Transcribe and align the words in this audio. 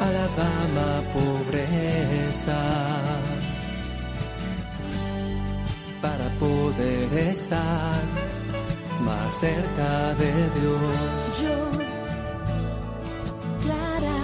A 0.00 0.10
la 0.10 0.26
dama 0.28 1.02
pobreza, 1.12 2.60
para 6.00 6.26
poder 6.38 7.12
estar 7.18 8.02
más 9.04 9.34
cerca 9.40 10.14
de 10.14 10.32
Dios. 10.58 11.42
Yo, 11.42 11.56
Clara, 13.62 14.22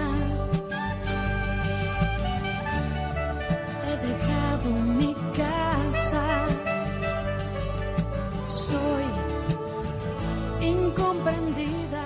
he 3.86 3.94
dejado 4.08 4.70
mi 4.98 5.14
casa. 5.36 6.46
Soy 8.50 9.06
incomprendida. 10.66 12.04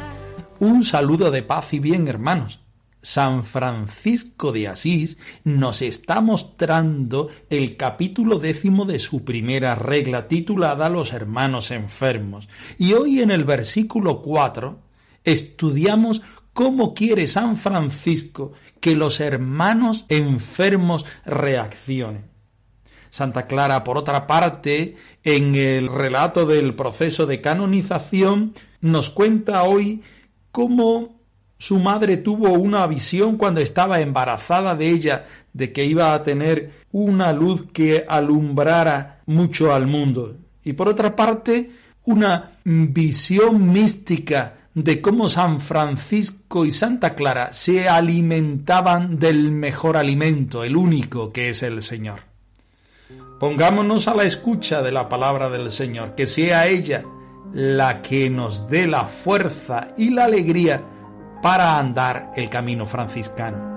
Un 0.58 0.84
saludo 0.84 1.30
de 1.30 1.45
paz 1.45 1.73
y 1.73 1.78
bien, 1.78 2.08
hermanos. 2.08 2.58
San 3.03 3.45
Francisco 3.45 4.53
de 4.53 4.69
Asís 4.69 5.17
nos 5.45 5.81
está 5.81 6.20
mostrando 6.20 7.29
el 7.48 7.77
capítulo 7.77 8.39
décimo 8.39 8.84
de 8.84 8.98
su 8.98 9.25
primera 9.25 9.75
regla 9.75 10.29
titulada 10.29 10.91
Los 10.91 11.12
hermanos 11.12 11.70
enfermos. 11.70 12.48
Y 12.79 12.92
hoy 12.92 13.20
en 13.20 13.31
el 13.31 13.45
versículo 13.45 14.20
4 14.20 14.79
estudiamos 15.25 16.23
cómo 16.53 16.92
quiere 16.95 17.27
San 17.27 17.57
Francisco 17.57 18.53
que 18.81 18.97
los 18.97 19.20
hermanos 19.20 20.05
enfermos 20.09 21.07
reaccionen. 21.25 22.31
Santa 23.11 23.47
Clara, 23.47 23.83
por 23.83 23.98
otra 23.98 24.27
parte, 24.27 24.97
en 25.25 25.55
el 25.55 25.89
relato 25.89 26.47
del 26.47 26.75
proceso 26.75 27.27
de 27.27 27.41
canonización, 27.41 28.55
nos 28.81 29.11
cuenta 29.11 29.64
hoy 29.64 30.03
cómo 30.53 31.20
su 31.61 31.78
madre 31.78 32.16
tuvo 32.16 32.55
una 32.55 32.86
visión 32.86 33.36
cuando 33.36 33.61
estaba 33.61 34.00
embarazada 34.00 34.75
de 34.75 34.89
ella 34.89 35.27
de 35.53 35.72
que 35.72 35.84
iba 35.84 36.14
a 36.14 36.22
tener 36.22 36.72
una 36.91 37.34
luz 37.34 37.67
que 37.70 38.06
alumbrara 38.08 39.20
mucho 39.27 39.75
al 39.75 39.86
mundo. 39.86 40.36
Y 40.64 40.72
por 40.72 40.89
otra 40.89 41.14
parte, 41.14 41.70
una 42.06 42.52
visión 42.64 43.70
mística 43.70 44.55
de 44.72 45.02
cómo 45.02 45.28
San 45.28 45.61
Francisco 45.61 46.64
y 46.64 46.70
Santa 46.70 47.14
Clara 47.14 47.52
se 47.52 47.91
alimentaban 47.91 49.19
del 49.19 49.50
mejor 49.50 49.98
alimento, 49.98 50.64
el 50.64 50.74
único 50.74 51.30
que 51.30 51.50
es 51.50 51.62
el 51.62 51.83
Señor. 51.83 52.20
Pongámonos 53.39 54.08
a 54.08 54.14
la 54.14 54.24
escucha 54.24 54.80
de 54.80 54.92
la 54.92 55.11
palabra 55.11 55.50
del 55.50 55.70
Señor, 55.70 56.14
que 56.14 56.27
sea 56.27 56.69
ella 56.69 57.05
la 57.52 58.00
que 58.00 58.30
nos 58.30 58.67
dé 58.70 58.86
la 58.86 59.05
fuerza 59.05 59.89
y 59.98 60.08
la 60.08 60.24
alegría 60.24 60.83
para 61.42 61.78
andar 61.78 62.33
el 62.36 62.51
camino 62.51 62.86
franciscano. 62.86 63.70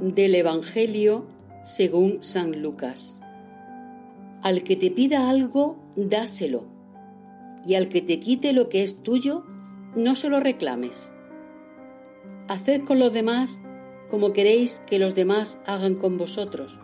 Del 0.00 0.34
Evangelio 0.34 1.26
según 1.62 2.22
San 2.22 2.60
Lucas. 2.62 3.20
Al 4.42 4.64
que 4.64 4.74
te 4.74 4.90
pida 4.90 5.28
algo, 5.28 5.76
dáselo, 5.94 6.64
y 7.64 7.74
al 7.74 7.88
que 7.88 8.00
te 8.00 8.18
quite 8.18 8.52
lo 8.52 8.68
que 8.68 8.82
es 8.82 9.02
tuyo, 9.02 9.44
no 9.94 10.16
se 10.16 10.30
lo 10.30 10.40
reclames. 10.40 11.12
Haced 12.48 12.84
con 12.84 12.98
los 12.98 13.12
demás 13.12 13.62
como 14.10 14.32
queréis 14.32 14.80
que 14.86 14.98
los 14.98 15.14
demás 15.14 15.60
hagan 15.66 15.94
con 15.94 16.16
vosotros. 16.16 16.80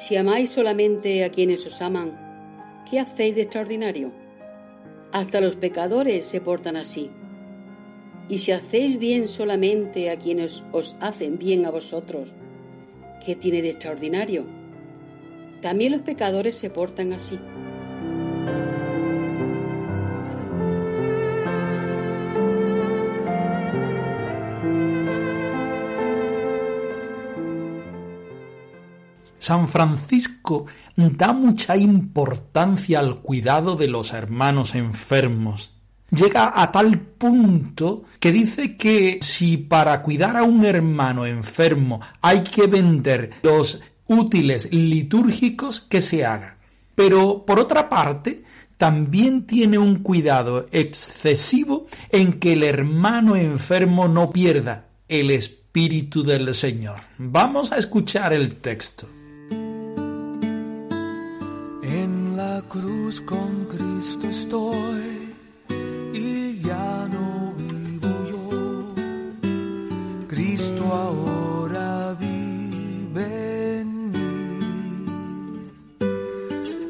Si 0.00 0.16
amáis 0.16 0.48
solamente 0.48 1.24
a 1.24 1.30
quienes 1.30 1.66
os 1.66 1.82
aman, 1.82 2.08
¿qué 2.88 3.00
hacéis 3.00 3.34
de 3.34 3.42
extraordinario? 3.42 4.12
Hasta 5.12 5.42
los 5.42 5.56
pecadores 5.56 6.24
se 6.24 6.40
portan 6.40 6.78
así. 6.78 7.10
Y 8.26 8.38
si 8.38 8.52
hacéis 8.52 8.98
bien 8.98 9.28
solamente 9.28 10.08
a 10.08 10.18
quienes 10.18 10.64
os 10.72 10.96
hacen 11.00 11.36
bien 11.36 11.66
a 11.66 11.70
vosotros, 11.70 12.34
¿qué 13.22 13.36
tiene 13.36 13.60
de 13.60 13.68
extraordinario? 13.68 14.46
También 15.60 15.92
los 15.92 16.00
pecadores 16.00 16.54
se 16.56 16.70
portan 16.70 17.12
así. 17.12 17.38
San 29.50 29.66
Francisco 29.66 30.66
da 30.94 31.32
mucha 31.32 31.76
importancia 31.76 33.00
al 33.00 33.16
cuidado 33.16 33.74
de 33.74 33.88
los 33.88 34.12
hermanos 34.12 34.76
enfermos. 34.76 35.72
Llega 36.12 36.52
a 36.54 36.70
tal 36.70 37.00
punto 37.00 38.04
que 38.20 38.30
dice 38.30 38.76
que 38.76 39.18
si 39.20 39.56
para 39.56 40.02
cuidar 40.02 40.36
a 40.36 40.44
un 40.44 40.64
hermano 40.64 41.26
enfermo 41.26 42.00
hay 42.20 42.44
que 42.44 42.68
vender 42.68 43.30
los 43.42 43.82
útiles 44.06 44.72
litúrgicos, 44.72 45.80
que 45.80 46.00
se 46.00 46.24
haga. 46.24 46.58
Pero, 46.94 47.44
por 47.44 47.58
otra 47.58 47.88
parte, 47.88 48.44
también 48.76 49.48
tiene 49.48 49.78
un 49.78 49.96
cuidado 49.96 50.68
excesivo 50.70 51.88
en 52.10 52.34
que 52.34 52.52
el 52.52 52.62
hermano 52.62 53.34
enfermo 53.34 54.06
no 54.06 54.30
pierda 54.30 54.84
el 55.08 55.32
Espíritu 55.32 56.22
del 56.22 56.54
Señor. 56.54 57.00
Vamos 57.18 57.72
a 57.72 57.78
escuchar 57.78 58.32
el 58.32 58.54
texto. 58.54 59.08
Cruz 62.62 63.20
con 63.22 63.66
Cristo 63.66 64.28
estoy 64.28 65.34
y 66.12 66.60
ya 66.60 67.08
no 67.10 67.54
vivo 67.56 68.08
yo. 68.30 68.94
Cristo 70.28 70.84
ahora 70.84 72.16
vive 72.18 73.80
en 73.80 74.10
mí. 74.10 74.58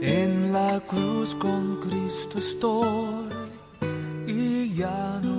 En 0.00 0.52
la 0.52 0.80
cruz 0.80 1.34
con 1.36 1.80
Cristo 1.80 2.38
estoy 2.38 3.28
y 4.26 4.74
ya 4.74 5.20
no 5.22 5.29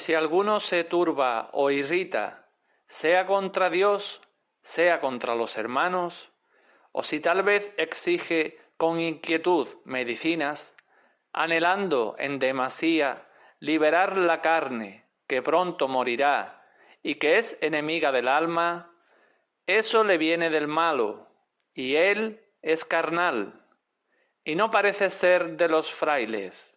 si 0.00 0.14
alguno 0.14 0.58
se 0.60 0.84
turba 0.84 1.50
o 1.52 1.70
irrita, 1.70 2.48
sea 2.86 3.26
contra 3.26 3.70
Dios, 3.70 4.20
sea 4.62 4.98
contra 5.00 5.34
los 5.34 5.56
hermanos, 5.56 6.32
o 6.92 7.02
si 7.02 7.20
tal 7.20 7.42
vez 7.42 7.72
exige 7.76 8.58
con 8.76 8.98
inquietud 8.98 9.68
medicinas, 9.84 10.74
anhelando 11.32 12.16
en 12.18 12.38
demasía 12.38 13.28
liberar 13.60 14.16
la 14.16 14.40
carne 14.40 15.06
que 15.28 15.42
pronto 15.42 15.86
morirá 15.86 16.64
y 17.02 17.16
que 17.16 17.36
es 17.36 17.56
enemiga 17.60 18.10
del 18.10 18.26
alma, 18.26 18.92
eso 19.66 20.02
le 20.02 20.18
viene 20.18 20.50
del 20.50 20.66
malo, 20.66 21.28
y 21.74 21.94
él 21.94 22.40
es 22.62 22.84
carnal, 22.84 23.64
y 24.44 24.54
no 24.56 24.70
parece 24.70 25.10
ser 25.10 25.56
de 25.56 25.68
los 25.68 25.92
frailes, 25.92 26.76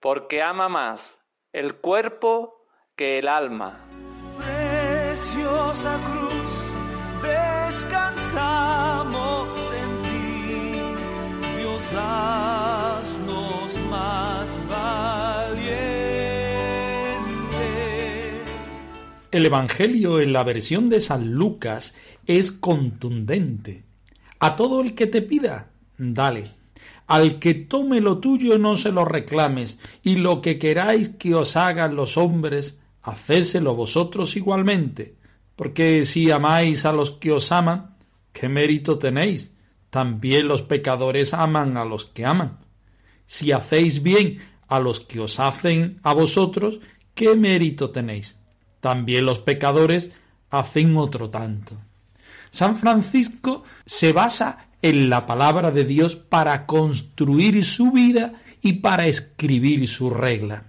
porque 0.00 0.42
ama 0.42 0.68
más 0.68 1.18
el 1.52 1.76
cuerpo 1.80 2.61
que 3.02 3.18
el 3.18 3.26
alma. 3.26 3.80
Preciosa 4.38 5.98
cruz, 6.06 6.52
descansamos 7.74 9.48
en 9.82 9.88
ti. 10.04 10.20
Dios, 11.58 11.94
haznos 11.98 13.70
más 13.90 14.62
valientes. 14.68 15.66
El 19.32 19.46
Evangelio 19.46 20.20
en 20.20 20.32
la 20.32 20.44
versión 20.44 20.88
de 20.88 21.00
San 21.00 21.32
Lucas 21.32 21.96
es 22.24 22.52
contundente. 22.52 23.82
A 24.38 24.54
todo 24.54 24.80
el 24.80 24.94
que 24.94 25.08
te 25.08 25.22
pida, 25.22 25.70
dale. 25.98 26.52
Al 27.08 27.40
que 27.40 27.54
tome 27.54 28.00
lo 28.00 28.18
tuyo 28.18 28.58
no 28.58 28.76
se 28.76 28.92
lo 28.92 29.04
reclames, 29.04 29.80
y 30.04 30.14
lo 30.14 30.40
que 30.40 30.60
queráis 30.60 31.08
que 31.08 31.34
os 31.34 31.56
hagan 31.56 31.96
los 31.96 32.16
hombres, 32.16 32.78
hacéselo 33.02 33.74
vosotros 33.74 34.36
igualmente, 34.36 35.16
porque 35.56 36.04
si 36.04 36.30
amáis 36.30 36.84
a 36.84 36.92
los 36.92 37.10
que 37.12 37.32
os 37.32 37.52
aman, 37.52 37.96
¿qué 38.32 38.48
mérito 38.48 38.98
tenéis? 38.98 39.52
También 39.90 40.48
los 40.48 40.62
pecadores 40.62 41.34
aman 41.34 41.76
a 41.76 41.84
los 41.84 42.06
que 42.06 42.24
aman. 42.24 42.58
Si 43.26 43.52
hacéis 43.52 44.02
bien 44.02 44.38
a 44.68 44.80
los 44.80 45.00
que 45.00 45.20
os 45.20 45.38
hacen 45.38 45.98
a 46.02 46.14
vosotros, 46.14 46.80
¿qué 47.14 47.36
mérito 47.36 47.90
tenéis? 47.90 48.38
También 48.80 49.26
los 49.26 49.38
pecadores 49.38 50.10
hacen 50.50 50.96
otro 50.96 51.30
tanto. 51.30 51.76
San 52.50 52.76
Francisco 52.76 53.64
se 53.86 54.12
basa 54.12 54.68
en 54.82 55.08
la 55.08 55.26
palabra 55.26 55.70
de 55.70 55.84
Dios 55.84 56.16
para 56.16 56.66
construir 56.66 57.64
su 57.64 57.92
vida 57.92 58.34
y 58.60 58.74
para 58.74 59.06
escribir 59.06 59.88
su 59.88 60.10
regla. 60.10 60.64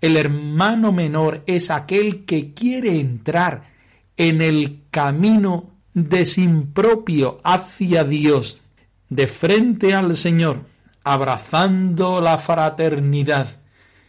El 0.00 0.16
hermano 0.16 0.92
menor 0.92 1.42
es 1.46 1.70
aquel 1.70 2.24
que 2.24 2.54
quiere 2.54 3.00
entrar 3.00 3.64
en 4.16 4.42
el 4.42 4.82
camino 4.90 5.70
de 5.92 6.24
sin 6.24 6.72
propio 6.72 7.40
hacia 7.42 8.04
Dios, 8.04 8.60
de 9.08 9.26
frente 9.26 9.94
al 9.94 10.16
Señor, 10.16 10.60
abrazando 11.02 12.20
la 12.20 12.38
fraternidad, 12.38 13.48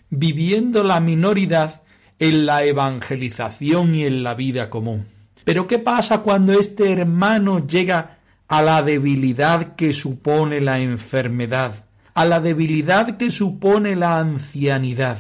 viviendo 0.10 0.84
la 0.84 1.00
minoridad 1.00 1.82
en 2.20 2.46
la 2.46 2.64
evangelización 2.64 3.96
y 3.96 4.06
en 4.06 4.24
la 4.24 4.36
vida 4.36 4.70
común. 4.70 5.08
Pero 5.44 5.66
¿qué 5.68 5.80
pasa 5.80 6.20
cuando 6.20 6.54
este 6.54 6.92
hermano 6.92 7.66
llega 7.66 8.18
a 8.48 8.62
la 8.62 8.84
debilidad 8.84 9.76
que 9.76 9.94
supone 9.94 10.62
la 10.62 10.80
enfermedad, 10.80 11.86
a 12.14 12.26
la 12.26 12.40
debilidad 12.40 13.18
que 13.18 13.32
supone 13.32 13.96
la 13.96 14.20
ancianidad? 14.20 15.18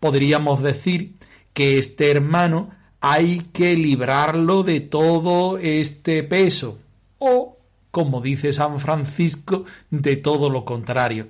Podríamos 0.00 0.62
decir 0.62 1.14
que 1.52 1.78
este 1.78 2.10
hermano 2.10 2.70
hay 3.00 3.38
que 3.52 3.76
librarlo 3.76 4.62
de 4.62 4.80
todo 4.80 5.58
este 5.58 6.22
peso 6.22 6.78
o, 7.18 7.58
como 7.90 8.20
dice 8.20 8.52
San 8.52 8.78
Francisco, 8.78 9.64
de 9.90 10.16
todo 10.16 10.50
lo 10.50 10.64
contrario. 10.64 11.28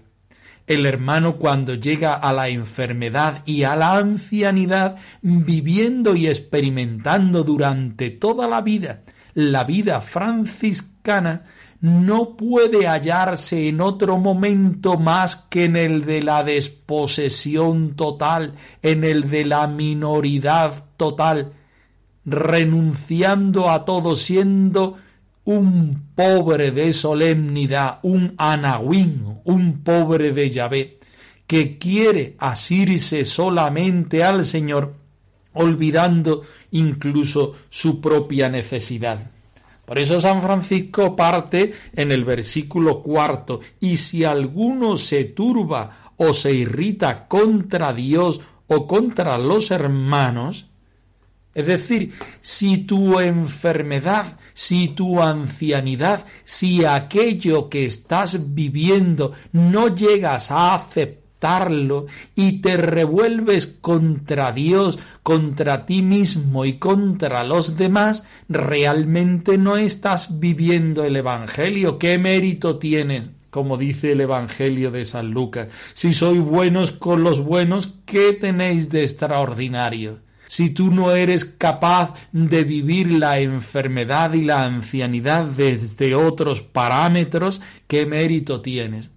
El 0.66 0.84
hermano 0.84 1.36
cuando 1.36 1.74
llega 1.74 2.14
a 2.14 2.32
la 2.32 2.48
enfermedad 2.48 3.42
y 3.46 3.62
a 3.62 3.76
la 3.76 3.96
ancianidad, 3.96 4.96
viviendo 5.22 6.16
y 6.16 6.26
experimentando 6.26 7.44
durante 7.44 8.10
toda 8.10 8.48
la 8.48 8.62
vida 8.62 9.02
la 9.36 9.64
vida 9.64 10.00
franciscana, 10.00 11.42
no 11.80 12.36
puede 12.36 12.86
hallarse 12.86 13.68
en 13.68 13.80
otro 13.80 14.18
momento 14.18 14.98
más 14.98 15.36
que 15.36 15.64
en 15.64 15.76
el 15.76 16.04
de 16.04 16.22
la 16.22 16.42
desposesión 16.42 17.94
total, 17.94 18.54
en 18.82 19.04
el 19.04 19.28
de 19.28 19.44
la 19.44 19.66
minoridad 19.66 20.84
total, 20.96 21.52
renunciando 22.24 23.70
a 23.70 23.84
todo, 23.84 24.16
siendo 24.16 24.96
un 25.44 26.10
pobre 26.14 26.72
de 26.72 26.92
solemnidad, 26.92 28.00
un 28.02 28.34
anahuín, 28.36 29.40
un 29.44 29.82
pobre 29.84 30.32
de 30.32 30.50
Yahvé, 30.50 30.98
que 31.46 31.78
quiere 31.78 32.34
asirse 32.38 33.24
solamente 33.24 34.24
al 34.24 34.44
Señor, 34.44 34.94
olvidando 35.52 36.42
incluso 36.72 37.54
su 37.70 38.00
propia 38.00 38.48
necesidad. 38.48 39.30
Por 39.86 39.98
eso 40.00 40.20
San 40.20 40.42
Francisco 40.42 41.14
parte 41.14 41.72
en 41.94 42.10
el 42.12 42.24
versículo 42.24 43.02
cuarto, 43.02 43.60
y 43.80 43.96
si 43.96 44.24
alguno 44.24 44.96
se 44.96 45.24
turba 45.24 46.12
o 46.16 46.34
se 46.34 46.52
irrita 46.52 47.28
contra 47.28 47.92
Dios 47.92 48.40
o 48.66 48.86
contra 48.86 49.38
los 49.38 49.70
hermanos, 49.70 50.66
es 51.54 51.66
decir, 51.66 52.12
si 52.42 52.78
tu 52.78 53.18
enfermedad, 53.20 54.38
si 54.52 54.88
tu 54.88 55.22
ancianidad, 55.22 56.26
si 56.44 56.84
aquello 56.84 57.70
que 57.70 57.86
estás 57.86 58.54
viviendo 58.54 59.32
no 59.52 59.94
llegas 59.94 60.50
a 60.50 60.74
y 62.34 62.60
te 62.60 62.76
revuelves 62.76 63.66
contra 63.80 64.52
Dios, 64.52 64.98
contra 65.22 65.86
ti 65.86 66.02
mismo 66.02 66.64
y 66.64 66.78
contra 66.78 67.44
los 67.44 67.76
demás, 67.76 68.24
realmente 68.48 69.56
no 69.56 69.76
estás 69.76 70.40
viviendo 70.40 71.04
el 71.04 71.16
Evangelio. 71.16 71.98
¿Qué 71.98 72.18
mérito 72.18 72.78
tienes? 72.78 73.30
como 73.50 73.78
dice 73.78 74.12
el 74.12 74.20
Evangelio 74.20 74.90
de 74.90 75.06
San 75.06 75.30
Lucas. 75.30 75.68
Si 75.94 76.12
sois 76.12 76.40
buenos 76.40 76.92
con 76.92 77.22
los 77.22 77.40
buenos, 77.40 77.94
¿qué 78.04 78.34
tenéis 78.34 78.90
de 78.90 79.02
extraordinario? 79.02 80.18
si 80.48 80.70
tú 80.70 80.92
no 80.92 81.10
eres 81.10 81.44
capaz 81.44 82.14
de 82.30 82.62
vivir 82.62 83.10
la 83.10 83.40
enfermedad 83.40 84.32
y 84.34 84.42
la 84.42 84.62
ancianidad 84.62 85.44
desde 85.44 86.14
otros 86.14 86.62
parámetros, 86.62 87.60
¿qué 87.88 88.06
mérito 88.06 88.60
tienes? 88.60 89.10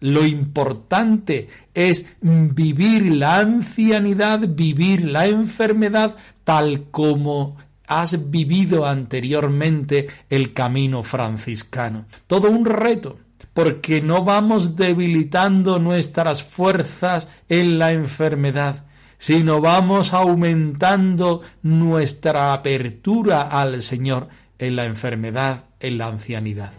Lo 0.00 0.26
importante 0.26 1.48
es 1.74 2.06
vivir 2.20 3.12
la 3.12 3.38
ancianidad, 3.38 4.40
vivir 4.40 5.04
la 5.06 5.26
enfermedad 5.26 6.16
tal 6.44 6.84
como 6.90 7.56
has 7.86 8.30
vivido 8.30 8.86
anteriormente 8.86 10.08
el 10.28 10.52
camino 10.52 11.02
franciscano. 11.02 12.06
Todo 12.26 12.50
un 12.50 12.64
reto, 12.64 13.18
porque 13.54 14.02
no 14.02 14.24
vamos 14.24 14.76
debilitando 14.76 15.78
nuestras 15.78 16.42
fuerzas 16.42 17.28
en 17.48 17.78
la 17.78 17.92
enfermedad, 17.92 18.84
sino 19.18 19.60
vamos 19.60 20.12
aumentando 20.12 21.42
nuestra 21.62 22.52
apertura 22.52 23.42
al 23.42 23.82
Señor 23.82 24.28
en 24.58 24.76
la 24.76 24.84
enfermedad, 24.84 25.64
en 25.80 25.98
la 25.98 26.08
ancianidad. 26.08 26.72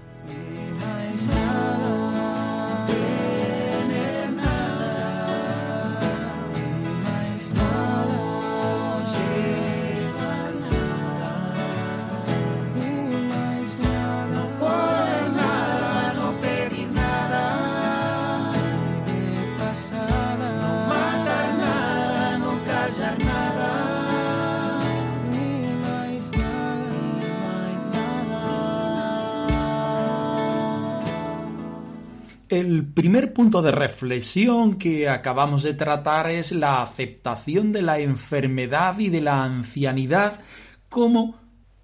El 32.60 32.88
primer 32.88 33.34
punto 33.34 33.62
de 33.62 33.72
reflexión 33.72 34.80
que 34.80 35.08
acabamos 35.08 35.62
de 35.62 35.76
tratar 35.76 36.28
es 36.32 36.52
la 36.52 36.82
aceptación 36.82 37.72
de 37.72 37.84
la 37.84 38.00
enfermedad 38.00 38.98
y 38.98 39.10
de 39.10 39.22
la 39.22 39.44
ancianidad 39.44 40.40
como 40.90 41.36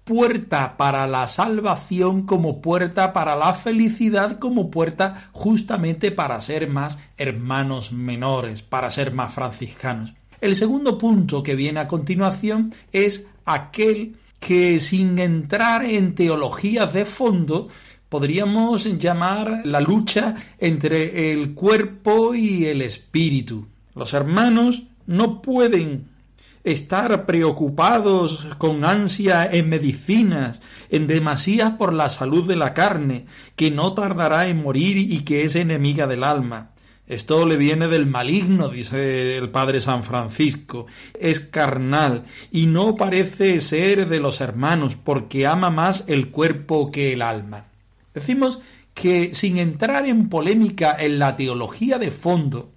puerta 0.02 0.76
para 0.76 1.06
la 1.06 1.28
salvación, 1.28 2.26
como 2.26 2.60
puerta 2.60 3.12
para 3.12 3.36
la 3.36 3.54
felicidad, 3.54 4.40
como 4.40 4.68
puerta 4.68 5.30
justamente 5.30 6.10
para 6.10 6.40
ser 6.40 6.68
más 6.68 6.98
hermanos 7.16 7.92
menores, 7.92 8.62
para 8.62 8.90
ser 8.90 9.12
más 9.14 9.32
franciscanos. 9.32 10.12
El 10.40 10.56
segundo 10.56 10.98
punto 10.98 11.40
que 11.40 11.54
viene 11.54 11.78
a 11.78 11.86
continuación 11.86 12.74
es 12.90 13.28
aquel 13.44 14.16
que 14.40 14.80
sin 14.80 15.20
entrar 15.20 15.84
en 15.84 16.16
teologías 16.16 16.92
de 16.92 17.04
fondo 17.04 17.68
podríamos 18.14 18.84
llamar 19.00 19.62
la 19.64 19.80
lucha 19.80 20.36
entre 20.60 21.32
el 21.32 21.52
cuerpo 21.52 22.32
y 22.32 22.64
el 22.66 22.80
espíritu. 22.80 23.66
Los 23.96 24.14
hermanos 24.14 24.84
no 25.08 25.42
pueden 25.42 26.10
estar 26.62 27.26
preocupados 27.26 28.46
con 28.56 28.84
ansia 28.84 29.50
en 29.50 29.68
medicinas, 29.68 30.62
en 30.90 31.08
demasía 31.08 31.76
por 31.76 31.92
la 31.92 32.08
salud 32.08 32.46
de 32.46 32.54
la 32.54 32.72
carne, 32.72 33.26
que 33.56 33.72
no 33.72 33.94
tardará 33.94 34.46
en 34.46 34.62
morir 34.62 34.96
y 34.96 35.24
que 35.24 35.42
es 35.42 35.56
enemiga 35.56 36.06
del 36.06 36.22
alma. 36.22 36.70
Esto 37.08 37.44
le 37.44 37.56
viene 37.56 37.88
del 37.88 38.06
maligno, 38.06 38.68
dice 38.68 39.36
el 39.36 39.50
padre 39.50 39.80
San 39.80 40.04
Francisco. 40.04 40.86
Es 41.18 41.40
carnal 41.40 42.22
y 42.52 42.66
no 42.66 42.94
parece 42.94 43.60
ser 43.60 44.06
de 44.06 44.20
los 44.20 44.40
hermanos 44.40 44.94
porque 44.94 45.48
ama 45.48 45.70
más 45.70 46.04
el 46.06 46.30
cuerpo 46.30 46.92
que 46.92 47.12
el 47.12 47.20
alma. 47.20 47.73
Decimos 48.14 48.60
que 48.94 49.34
sin 49.34 49.58
entrar 49.58 50.06
en 50.06 50.28
polémica 50.28 50.96
en 50.98 51.18
la 51.18 51.36
teología 51.36 51.98
de 51.98 52.10
fondo, 52.10 52.72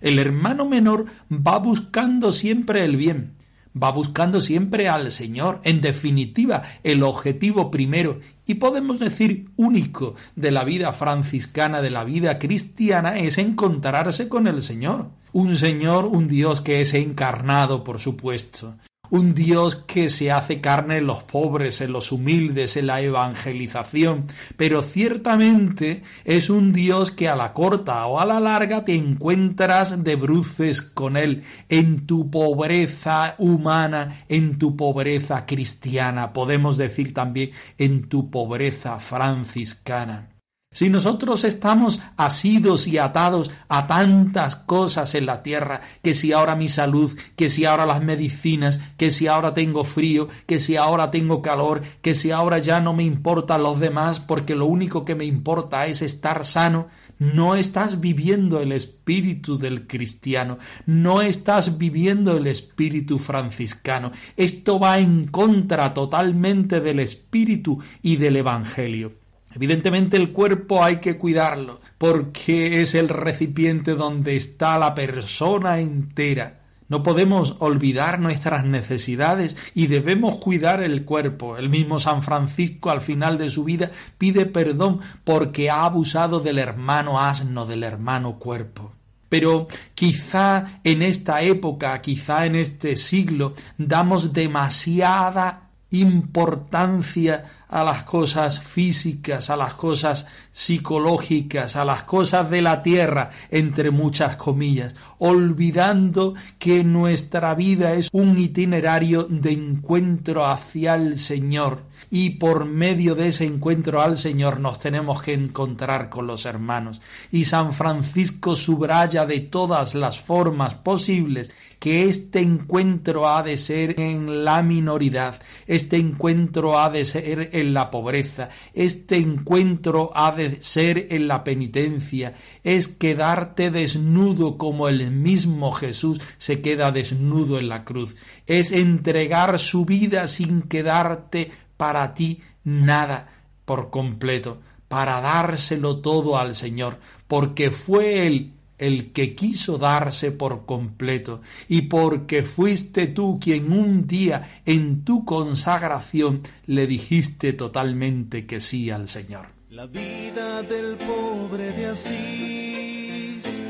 el 0.00 0.18
hermano 0.18 0.66
menor 0.66 1.06
va 1.30 1.58
buscando 1.58 2.32
siempre 2.32 2.84
el 2.84 2.96
bien, 2.96 3.34
va 3.80 3.90
buscando 3.90 4.40
siempre 4.40 4.88
al 4.88 5.10
Señor, 5.10 5.60
en 5.64 5.80
definitiva, 5.80 6.62
el 6.84 7.02
objetivo 7.02 7.70
primero 7.70 8.20
y 8.46 8.54
podemos 8.54 8.98
decir 8.98 9.50
único 9.56 10.14
de 10.34 10.50
la 10.50 10.64
vida 10.64 10.92
franciscana, 10.92 11.82
de 11.82 11.90
la 11.90 12.04
vida 12.04 12.38
cristiana, 12.38 13.18
es 13.18 13.36
encontrarse 13.36 14.28
con 14.28 14.46
el 14.46 14.62
Señor. 14.62 15.10
Un 15.32 15.56
Señor, 15.56 16.06
un 16.06 16.28
Dios 16.28 16.62
que 16.62 16.80
es 16.80 16.94
encarnado, 16.94 17.84
por 17.84 17.98
supuesto, 17.98 18.76
un 19.10 19.34
Dios 19.34 19.76
que 19.76 20.08
se 20.08 20.30
hace 20.30 20.60
carne 20.60 20.98
en 20.98 21.06
los 21.06 21.24
pobres, 21.24 21.80
en 21.80 21.92
los 21.92 22.12
humildes, 22.12 22.76
en 22.76 22.86
la 22.86 23.00
evangelización, 23.00 24.26
pero 24.56 24.82
ciertamente 24.82 26.02
es 26.24 26.50
un 26.50 26.72
Dios 26.72 27.10
que 27.10 27.28
a 27.28 27.36
la 27.36 27.52
corta 27.52 28.06
o 28.06 28.20
a 28.20 28.26
la 28.26 28.40
larga 28.40 28.84
te 28.84 28.94
encuentras 28.94 30.02
de 30.02 30.16
bruces 30.16 30.82
con 30.82 31.16
Él, 31.16 31.44
en 31.68 32.06
tu 32.06 32.30
pobreza 32.30 33.34
humana, 33.38 34.24
en 34.28 34.58
tu 34.58 34.76
pobreza 34.76 35.46
cristiana, 35.46 36.32
podemos 36.32 36.76
decir 36.76 37.14
también 37.14 37.50
en 37.78 38.08
tu 38.08 38.30
pobreza 38.30 38.98
franciscana. 38.98 40.37
Si 40.78 40.90
nosotros 40.90 41.42
estamos 41.42 42.00
asidos 42.16 42.86
y 42.86 42.98
atados 42.98 43.50
a 43.68 43.88
tantas 43.88 44.54
cosas 44.54 45.16
en 45.16 45.26
la 45.26 45.42
tierra, 45.42 45.80
que 46.04 46.14
si 46.14 46.32
ahora 46.32 46.54
mi 46.54 46.68
salud, 46.68 47.18
que 47.34 47.48
si 47.48 47.64
ahora 47.64 47.84
las 47.84 48.00
medicinas, 48.00 48.80
que 48.96 49.10
si 49.10 49.26
ahora 49.26 49.54
tengo 49.54 49.82
frío, 49.82 50.28
que 50.46 50.60
si 50.60 50.76
ahora 50.76 51.10
tengo 51.10 51.42
calor, 51.42 51.82
que 52.00 52.14
si 52.14 52.30
ahora 52.30 52.58
ya 52.58 52.78
no 52.78 52.94
me 52.94 53.02
importan 53.02 53.64
los 53.64 53.80
demás 53.80 54.20
porque 54.20 54.54
lo 54.54 54.66
único 54.66 55.04
que 55.04 55.16
me 55.16 55.24
importa 55.24 55.84
es 55.88 56.00
estar 56.00 56.44
sano, 56.44 56.86
no 57.18 57.56
estás 57.56 57.98
viviendo 57.98 58.60
el 58.60 58.70
espíritu 58.70 59.58
del 59.58 59.88
cristiano, 59.88 60.58
no 60.86 61.22
estás 61.22 61.76
viviendo 61.76 62.36
el 62.36 62.46
espíritu 62.46 63.18
franciscano. 63.18 64.12
Esto 64.36 64.78
va 64.78 65.00
en 65.00 65.26
contra 65.26 65.92
totalmente 65.92 66.80
del 66.80 67.00
espíritu 67.00 67.80
y 68.00 68.14
del 68.14 68.36
evangelio. 68.36 69.27
Evidentemente 69.58 70.16
el 70.16 70.30
cuerpo 70.30 70.84
hay 70.84 70.98
que 70.98 71.16
cuidarlo, 71.16 71.80
porque 71.98 72.80
es 72.80 72.94
el 72.94 73.08
recipiente 73.08 73.96
donde 73.96 74.36
está 74.36 74.78
la 74.78 74.94
persona 74.94 75.80
entera. 75.80 76.60
No 76.86 77.02
podemos 77.02 77.56
olvidar 77.58 78.20
nuestras 78.20 78.64
necesidades 78.64 79.56
y 79.74 79.88
debemos 79.88 80.36
cuidar 80.36 80.80
el 80.80 81.04
cuerpo. 81.04 81.56
El 81.56 81.70
mismo 81.70 81.98
San 81.98 82.22
Francisco 82.22 82.90
al 82.90 83.00
final 83.00 83.36
de 83.36 83.50
su 83.50 83.64
vida 83.64 83.90
pide 84.16 84.46
perdón 84.46 85.00
porque 85.24 85.70
ha 85.70 85.82
abusado 85.82 86.38
del 86.38 86.60
hermano 86.60 87.20
asno, 87.20 87.66
del 87.66 87.82
hermano 87.82 88.38
cuerpo. 88.38 88.92
Pero 89.28 89.66
quizá 89.96 90.80
en 90.84 91.02
esta 91.02 91.42
época, 91.42 92.00
quizá 92.00 92.46
en 92.46 92.54
este 92.54 92.96
siglo, 92.96 93.54
damos 93.76 94.32
demasiada 94.32 95.70
importancia 95.90 97.57
a 97.68 97.84
las 97.84 98.04
cosas 98.04 98.60
físicas, 98.60 99.50
a 99.50 99.56
las 99.56 99.74
cosas 99.74 100.26
psicológicas, 100.50 101.76
a 101.76 101.84
las 101.84 102.04
cosas 102.04 102.50
de 102.50 102.62
la 102.62 102.82
tierra, 102.82 103.30
entre 103.50 103.90
muchas 103.90 104.36
comillas, 104.36 104.94
olvidando 105.18 106.34
que 106.58 106.84
nuestra 106.84 107.54
vida 107.54 107.94
es 107.94 108.08
un 108.12 108.38
itinerario 108.38 109.24
de 109.24 109.52
encuentro 109.52 110.46
hacia 110.46 110.94
el 110.94 111.18
Señor 111.18 111.87
y 112.10 112.30
por 112.30 112.64
medio 112.64 113.14
de 113.14 113.28
ese 113.28 113.44
encuentro 113.44 114.00
al 114.00 114.16
Señor 114.16 114.60
nos 114.60 114.78
tenemos 114.78 115.22
que 115.22 115.34
encontrar 115.34 116.08
con 116.08 116.26
los 116.26 116.46
hermanos. 116.46 117.00
Y 117.30 117.44
San 117.44 117.72
Francisco 117.72 118.54
subraya 118.54 119.26
de 119.26 119.40
todas 119.40 119.94
las 119.94 120.20
formas 120.20 120.74
posibles 120.74 121.50
que 121.78 122.08
este 122.08 122.40
encuentro 122.40 123.28
ha 123.28 123.42
de 123.42 123.56
ser 123.56 124.00
en 124.00 124.44
la 124.44 124.62
minoridad, 124.62 125.40
este 125.66 125.96
encuentro 125.96 126.78
ha 126.78 126.90
de 126.90 127.04
ser 127.04 127.50
en 127.52 127.72
la 127.72 127.90
pobreza, 127.90 128.48
este 128.74 129.16
encuentro 129.16 130.10
ha 130.14 130.32
de 130.32 130.60
ser 130.60 131.06
en 131.10 131.28
la 131.28 131.44
penitencia, 131.44 132.34
es 132.64 132.88
quedarte 132.88 133.70
desnudo 133.70 134.58
como 134.58 134.88
el 134.88 135.10
mismo 135.12 135.70
Jesús 135.72 136.20
se 136.38 136.60
queda 136.60 136.90
desnudo 136.90 137.58
en 137.58 137.68
la 137.68 137.84
cruz, 137.84 138.16
es 138.46 138.72
entregar 138.72 139.58
su 139.58 139.84
vida 139.84 140.26
sin 140.26 140.62
quedarte 140.62 141.52
para 141.78 142.12
ti 142.12 142.42
nada 142.64 143.28
por 143.64 143.88
completo, 143.88 144.60
para 144.88 145.22
dárselo 145.22 146.00
todo 146.00 146.36
al 146.36 146.54
Señor, 146.54 146.98
porque 147.26 147.70
fue 147.70 148.26
Él 148.26 148.52
el 148.78 149.12
que 149.12 149.34
quiso 149.34 149.76
darse 149.76 150.30
por 150.30 150.64
completo, 150.64 151.40
y 151.68 151.82
porque 151.82 152.44
fuiste 152.44 153.08
tú 153.08 153.38
quien 153.40 153.72
un 153.72 154.06
día 154.06 154.60
en 154.64 155.04
tu 155.04 155.24
consagración 155.24 156.42
le 156.66 156.86
dijiste 156.86 157.52
totalmente 157.52 158.46
que 158.46 158.60
sí 158.60 158.90
al 158.90 159.08
Señor. 159.08 159.46
La 159.70 159.86
vida 159.86 160.62
del 160.62 160.96
pobre 160.96 161.72
de 161.72 161.86
Asís 161.86 163.60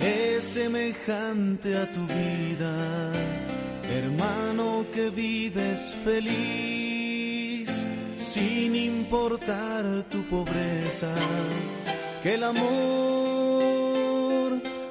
es 0.00 0.44
semejante 0.44 1.76
a 1.76 1.92
tu 1.92 2.00
vida, 2.06 3.12
hermano 3.90 4.86
que 4.92 5.10
vives 5.10 5.94
feliz, 6.04 6.93
sin 8.34 8.74
importar 8.74 9.84
tu 10.10 10.20
pobreza, 10.24 11.14
que 12.20 12.34
el 12.34 12.42
amor 12.42 13.70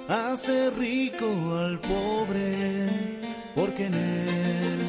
hace 0.07 0.69
rico 0.69 1.27
al 1.57 1.77
pobre, 1.81 2.87
porque 3.53 3.87
en 3.87 3.95
él 3.95 4.79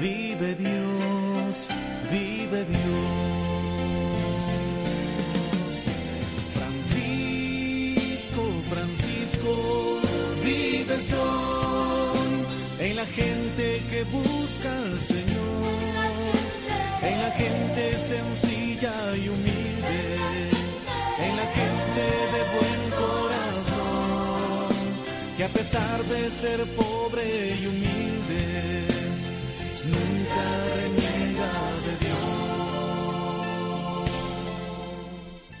vive 0.00 0.54
Dios, 0.54 1.66
vive 2.12 2.64
Dios. 2.64 3.26
Francisco, 6.56 8.42
Francisco, 8.72 9.50
vive 10.44 10.96
hoy 11.24 12.46
en 12.86 12.94
la 12.94 13.06
gente 13.06 13.82
que 13.90 14.04
busca 14.04 14.70
al 14.78 14.96
Señor, 15.00 16.35
en 17.08 17.22
la 17.22 17.30
gente 17.30 17.82
sencilla 17.98 18.94
y 19.16 19.28
humilde, 19.28 19.98
en 21.26 21.36
la 21.36 21.46
gente 21.58 22.04
de 22.34 22.40
buen 22.56 22.82
corazón, 23.04 24.68
que 25.36 25.44
a 25.44 25.48
pesar 25.48 26.04
de 26.04 26.30
ser 26.30 26.60
pobre 26.82 27.24
y 27.60 27.66
humilde, 27.66 28.44
nunca 29.92 30.44
reniega 30.78 31.50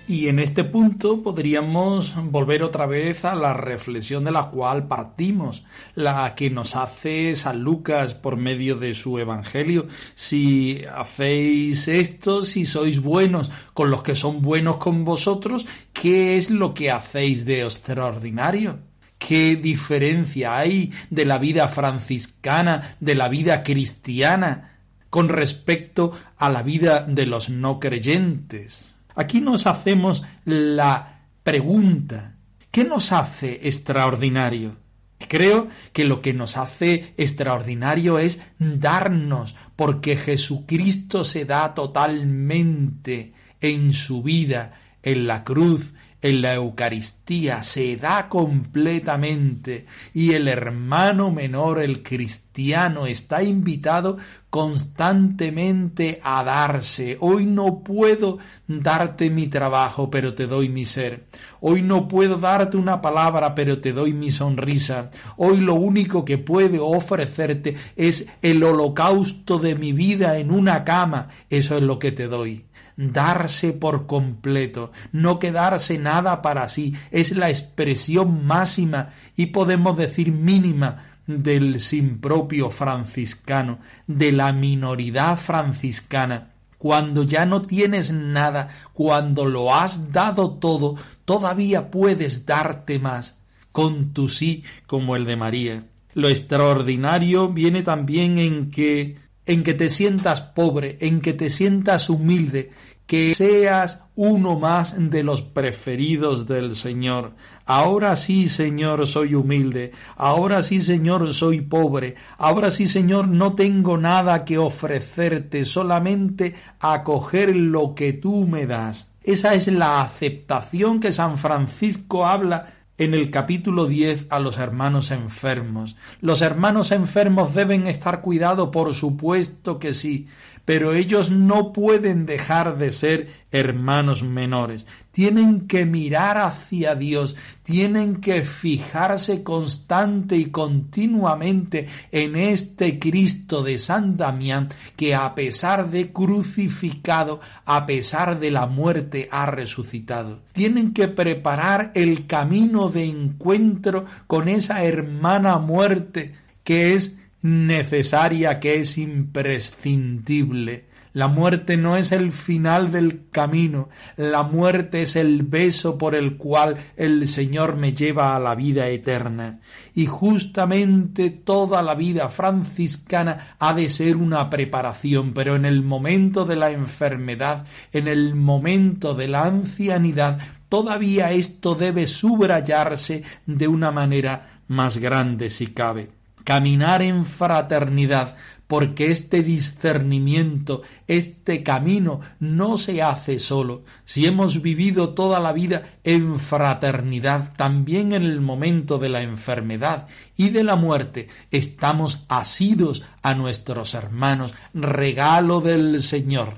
Y 0.08 0.28
en 0.28 0.38
este 0.38 0.62
punto 0.62 1.20
podríamos 1.20 2.14
volver 2.30 2.62
otra 2.62 2.86
vez 2.86 3.24
a 3.24 3.34
la 3.34 3.52
reflexión 3.52 4.22
de 4.22 4.30
la 4.30 4.50
cual 4.50 4.86
partimos, 4.86 5.64
la 5.96 6.32
que 6.36 6.48
nos 6.48 6.76
hace 6.76 7.34
San 7.34 7.62
Lucas 7.62 8.14
por 8.14 8.36
medio 8.36 8.76
de 8.76 8.94
su 8.94 9.18
Evangelio. 9.18 9.88
Si 10.14 10.80
hacéis 10.96 11.88
esto, 11.88 12.44
si 12.44 12.66
sois 12.66 13.00
buenos 13.02 13.50
con 13.74 13.90
los 13.90 14.04
que 14.04 14.14
son 14.14 14.42
buenos 14.42 14.76
con 14.76 15.04
vosotros, 15.04 15.66
¿qué 15.92 16.36
es 16.36 16.50
lo 16.50 16.72
que 16.72 16.92
hacéis 16.92 17.44
de 17.44 17.62
extraordinario? 17.62 18.78
¿Qué 19.18 19.56
diferencia 19.56 20.56
hay 20.56 20.92
de 21.10 21.24
la 21.24 21.38
vida 21.38 21.68
franciscana, 21.68 22.96
de 23.00 23.16
la 23.16 23.28
vida 23.28 23.64
cristiana, 23.64 24.78
con 25.10 25.28
respecto 25.28 26.12
a 26.36 26.48
la 26.48 26.62
vida 26.62 27.00
de 27.00 27.26
los 27.26 27.50
no 27.50 27.80
creyentes? 27.80 28.95
Aquí 29.16 29.40
nos 29.40 29.66
hacemos 29.66 30.22
la 30.44 31.22
pregunta, 31.42 32.36
¿qué 32.70 32.84
nos 32.84 33.12
hace 33.12 33.60
extraordinario? 33.66 34.76
Creo 35.18 35.68
que 35.94 36.04
lo 36.04 36.20
que 36.20 36.34
nos 36.34 36.58
hace 36.58 37.14
extraordinario 37.16 38.18
es 38.18 38.40
darnos, 38.58 39.56
porque 39.74 40.16
Jesucristo 40.16 41.24
se 41.24 41.46
da 41.46 41.74
totalmente 41.74 43.32
en 43.60 43.94
su 43.94 44.22
vida, 44.22 44.72
en 45.02 45.26
la 45.26 45.42
cruz, 45.42 45.94
en 46.26 46.42
la 46.42 46.54
Eucaristía, 46.54 47.62
se 47.62 47.96
da 47.96 48.28
completamente 48.28 49.86
y 50.12 50.32
el 50.32 50.48
hermano 50.48 51.30
menor, 51.30 51.80
el 51.80 52.02
cristiano, 52.02 53.06
está 53.06 53.44
invitado 53.44 54.16
constantemente 54.50 56.20
a 56.24 56.42
darse. 56.42 57.16
Hoy 57.20 57.46
no 57.46 57.78
puedo 57.84 58.38
darte 58.66 59.30
mi 59.30 59.46
trabajo, 59.46 60.10
pero 60.10 60.34
te 60.34 60.48
doy 60.48 60.68
mi 60.68 60.84
ser. 60.84 61.26
Hoy 61.60 61.82
no 61.82 62.08
puedo 62.08 62.38
darte 62.38 62.76
una 62.76 63.00
palabra, 63.00 63.54
pero 63.54 63.80
te 63.80 63.92
doy 63.92 64.12
mi 64.12 64.32
sonrisa. 64.32 65.10
Hoy 65.36 65.60
lo 65.60 65.74
único 65.74 66.24
que 66.24 66.38
puedo 66.38 66.88
ofrecerte 66.88 67.76
es 67.94 68.26
el 68.42 68.64
holocausto 68.64 69.60
de 69.60 69.76
mi 69.76 69.92
vida 69.92 70.38
en 70.38 70.50
una 70.50 70.82
cama. 70.82 71.28
Eso 71.50 71.76
es 71.76 71.84
lo 71.84 72.00
que 72.00 72.10
te 72.10 72.26
doy 72.26 72.64
darse 72.96 73.72
por 73.72 74.06
completo, 74.06 74.92
no 75.12 75.38
quedarse 75.38 75.98
nada 75.98 76.42
para 76.42 76.68
sí, 76.68 76.94
es 77.10 77.36
la 77.36 77.50
expresión 77.50 78.46
máxima 78.46 79.10
y 79.36 79.46
podemos 79.46 79.96
decir 79.96 80.32
mínima 80.32 81.04
del 81.26 81.80
sin 81.80 82.20
propio 82.20 82.70
franciscano, 82.70 83.78
de 84.06 84.32
la 84.32 84.52
minoridad 84.52 85.36
franciscana. 85.36 86.52
Cuando 86.78 87.22
ya 87.22 87.46
no 87.46 87.62
tienes 87.62 88.12
nada, 88.12 88.68
cuando 88.92 89.46
lo 89.46 89.74
has 89.74 90.12
dado 90.12 90.52
todo, 90.52 90.96
todavía 91.24 91.90
puedes 91.90 92.46
darte 92.46 92.98
más. 92.98 93.40
con 93.72 94.14
tu 94.14 94.30
sí 94.30 94.64
como 94.86 95.16
el 95.16 95.26
de 95.26 95.36
María. 95.36 95.84
Lo 96.14 96.30
extraordinario 96.30 97.50
viene 97.52 97.82
también 97.82 98.38
en 98.38 98.70
que 98.70 99.18
en 99.46 99.62
que 99.62 99.74
te 99.74 99.88
sientas 99.88 100.40
pobre, 100.40 100.98
en 101.00 101.20
que 101.20 101.32
te 101.32 101.50
sientas 101.50 102.10
humilde, 102.10 102.70
que 103.06 103.34
seas 103.34 104.04
uno 104.16 104.58
más 104.58 104.96
de 104.98 105.22
los 105.22 105.42
preferidos 105.42 106.48
del 106.48 106.74
Señor. 106.74 107.34
Ahora 107.64 108.16
sí, 108.16 108.48
Señor, 108.48 109.06
soy 109.06 109.34
humilde. 109.34 109.92
Ahora 110.16 110.62
sí, 110.62 110.80
Señor, 110.80 111.32
soy 111.32 111.60
pobre. 111.60 112.16
Ahora 112.36 112.70
sí, 112.70 112.88
Señor, 112.88 113.28
no 113.28 113.54
tengo 113.54 113.96
nada 113.96 114.44
que 114.44 114.58
ofrecerte, 114.58 115.64
solamente 115.64 116.54
acoger 116.80 117.54
lo 117.54 117.94
que 117.94 118.12
tú 118.12 118.46
me 118.46 118.66
das. 118.66 119.12
Esa 119.22 119.54
es 119.54 119.66
la 119.68 120.02
aceptación 120.02 121.00
que 121.00 121.12
San 121.12 121.38
Francisco 121.38 122.26
habla 122.26 122.75
en 122.98 123.14
el 123.14 123.30
capítulo 123.30 123.86
10 123.86 124.26
a 124.30 124.40
los 124.40 124.58
hermanos 124.58 125.10
enfermos. 125.10 125.96
Los 126.20 126.42
hermanos 126.42 126.92
enfermos 126.92 127.54
deben 127.54 127.86
estar 127.86 128.20
cuidados, 128.20 128.70
por 128.70 128.94
supuesto 128.94 129.78
que 129.78 129.94
sí, 129.94 130.26
pero 130.66 130.92
ellos 130.92 131.30
no 131.30 131.72
pueden 131.72 132.26
dejar 132.26 132.76
de 132.76 132.90
ser 132.90 133.28
hermanos 133.52 134.22
menores. 134.22 134.84
Tienen 135.12 135.66
que 135.68 135.86
mirar 135.86 136.36
hacia 136.36 136.96
Dios, 136.96 137.36
tienen 137.62 138.16
que 138.16 138.42
fijarse 138.42 139.42
constante 139.42 140.36
y 140.36 140.46
continuamente 140.46 141.86
en 142.10 142.36
este 142.36 142.98
Cristo 142.98 143.62
de 143.62 143.78
San 143.78 144.16
Damián 144.16 144.68
que 144.96 145.14
a 145.14 145.34
pesar 145.36 145.88
de 145.90 146.12
crucificado, 146.12 147.40
a 147.64 147.86
pesar 147.86 148.38
de 148.38 148.50
la 148.50 148.66
muerte, 148.66 149.28
ha 149.30 149.46
resucitado. 149.46 150.40
Tienen 150.52 150.92
que 150.92 151.06
preparar 151.06 151.92
el 151.94 152.26
camino 152.26 152.88
de 152.88 153.04
encuentro 153.04 154.04
con 154.26 154.48
esa 154.48 154.84
hermana 154.84 155.58
muerte 155.58 156.34
que 156.64 156.94
es 156.94 157.16
necesaria, 157.46 158.60
que 158.60 158.80
es 158.80 158.98
imprescindible. 158.98 160.86
La 161.12 161.28
muerte 161.28 161.78
no 161.78 161.96
es 161.96 162.12
el 162.12 162.30
final 162.30 162.92
del 162.92 163.30
camino, 163.30 163.88
la 164.18 164.42
muerte 164.42 165.00
es 165.00 165.16
el 165.16 165.44
beso 165.44 165.96
por 165.96 166.14
el 166.14 166.36
cual 166.36 166.76
el 166.94 167.26
Señor 167.26 167.76
me 167.76 167.94
lleva 167.94 168.36
a 168.36 168.38
la 168.38 168.54
vida 168.54 168.88
eterna. 168.88 169.60
Y 169.94 170.04
justamente 170.04 171.30
toda 171.30 171.80
la 171.80 171.94
vida 171.94 172.28
franciscana 172.28 173.56
ha 173.58 173.72
de 173.72 173.88
ser 173.88 174.16
una 174.16 174.50
preparación, 174.50 175.32
pero 175.32 175.56
en 175.56 175.64
el 175.64 175.82
momento 175.82 176.44
de 176.44 176.56
la 176.56 176.70
enfermedad, 176.70 177.64
en 177.94 178.08
el 178.08 178.34
momento 178.34 179.14
de 179.14 179.28
la 179.28 179.44
ancianidad, 179.44 180.38
todavía 180.68 181.30
esto 181.30 181.74
debe 181.74 182.08
subrayarse 182.08 183.22
de 183.46 183.68
una 183.68 183.90
manera 183.90 184.60
más 184.68 184.98
grande 184.98 185.48
si 185.48 185.68
cabe 185.68 186.15
caminar 186.46 187.02
en 187.02 187.26
fraternidad, 187.26 188.36
porque 188.68 189.10
este 189.10 189.42
discernimiento, 189.42 190.82
este 191.08 191.64
camino 191.64 192.20
no 192.38 192.78
se 192.78 193.02
hace 193.02 193.40
solo. 193.40 193.82
Si 194.04 194.26
hemos 194.26 194.62
vivido 194.62 195.10
toda 195.10 195.40
la 195.40 195.52
vida 195.52 195.82
en 196.04 196.38
fraternidad, 196.38 197.52
también 197.56 198.12
en 198.12 198.22
el 198.22 198.40
momento 198.40 198.98
de 198.98 199.08
la 199.08 199.22
enfermedad 199.22 200.06
y 200.36 200.50
de 200.50 200.62
la 200.62 200.76
muerte, 200.76 201.28
estamos 201.50 202.24
asidos 202.28 203.02
a 203.22 203.34
nuestros 203.34 203.94
hermanos, 203.94 204.54
regalo 204.72 205.60
del 205.60 206.00
Señor. 206.00 206.54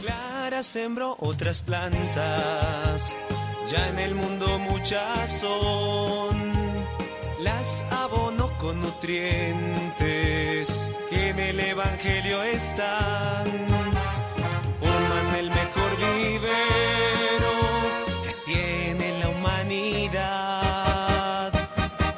Clara 0.00 0.62
sembró 0.62 1.16
otras 1.18 1.60
plantas, 1.62 3.16
ya 3.68 3.88
en 3.88 3.98
el 3.98 4.14
mundo 4.14 4.60
muchas 4.60 5.40
son 5.40 6.54
las 7.42 7.84
abono 7.90 8.33
con 8.64 8.80
nutrientes 8.80 10.66
que 11.10 11.28
en 11.28 11.38
el 11.38 11.60
Evangelio 11.60 12.42
están. 12.44 13.44
Forman 14.80 15.34
el 15.38 15.50
mejor 15.50 15.90
vivero 15.98 17.52
que 18.24 18.32
tiene 18.50 19.18
la 19.20 19.28
humanidad. 19.28 20.32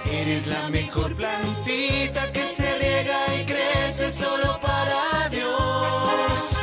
Eres 0.05 0.47
la 0.47 0.69
mejor 0.69 1.17
plantita 1.17 2.31
que 2.31 2.47
se 2.47 2.77
riega 2.77 3.35
y 3.41 3.45
crece 3.45 4.09
solo 4.09 4.61
para 4.61 5.29
Dios. 5.29 6.57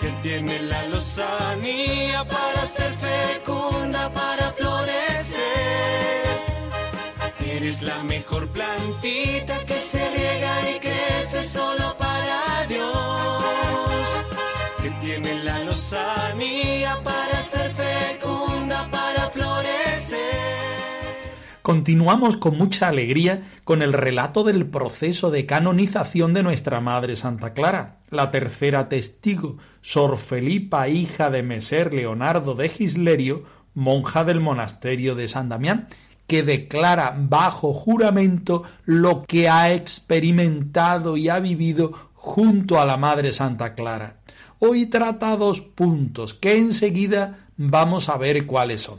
Que 0.00 0.08
tiene 0.22 0.62
la 0.62 0.88
lozanía 0.88 2.24
para 2.24 2.64
ser 2.64 2.96
fecunda, 2.96 4.10
para 4.10 4.50
florecer 4.52 5.03
Eres 7.56 7.82
la 7.82 8.02
mejor 8.02 8.48
plantita 8.48 9.64
que 9.64 9.78
se 9.78 9.98
riega 10.10 10.70
y 10.72 10.80
crece 10.80 11.44
solo 11.44 11.94
para 11.96 12.66
Dios. 12.66 14.24
Que 14.82 14.90
tiene 15.00 15.44
la 15.44 15.62
lozanía 15.62 16.98
para 17.04 17.40
ser 17.42 17.72
fecunda, 17.72 18.90
para 18.90 19.30
florecer. 19.30 20.18
Continuamos 21.62 22.36
con 22.38 22.58
mucha 22.58 22.88
alegría 22.88 23.44
con 23.62 23.82
el 23.82 23.92
relato 23.92 24.42
del 24.42 24.66
proceso 24.66 25.30
de 25.30 25.46
canonización 25.46 26.34
de 26.34 26.42
nuestra 26.42 26.80
Madre 26.80 27.14
Santa 27.14 27.52
Clara, 27.52 28.00
la 28.10 28.32
tercera 28.32 28.88
testigo, 28.88 29.58
Sor 29.80 30.16
Felipa, 30.16 30.88
hija 30.88 31.30
de 31.30 31.44
Meser 31.44 31.94
Leonardo 31.94 32.56
de 32.56 32.68
Gislerio, 32.68 33.44
monja 33.74 34.24
del 34.24 34.40
monasterio 34.40 35.14
de 35.14 35.28
San 35.28 35.48
Damián, 35.48 35.86
que 36.26 36.42
declara 36.42 37.14
bajo 37.16 37.72
juramento 37.72 38.62
lo 38.84 39.24
que 39.24 39.48
ha 39.48 39.72
experimentado 39.72 41.16
y 41.16 41.28
ha 41.28 41.38
vivido 41.38 41.92
junto 42.14 42.80
a 42.80 42.86
la 42.86 42.96
Madre 42.96 43.32
Santa 43.32 43.74
Clara. 43.74 44.16
Hoy 44.58 44.86
trata 44.86 45.36
dos 45.36 45.60
puntos 45.60 46.32
que 46.32 46.56
enseguida 46.56 47.48
vamos 47.56 48.08
a 48.08 48.16
ver 48.16 48.46
cuáles 48.46 48.80
son. 48.82 48.98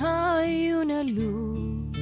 Hay 0.00 0.72
una 0.72 1.02
luz, 1.02 1.98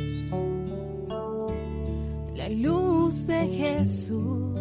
la 2.34 2.48
luz 2.48 3.26
de 3.26 3.48
Jesús, 3.48 4.60